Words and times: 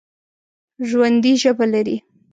ژوندي 0.87 1.33
ژبه 1.41 1.65
لري 1.73 1.97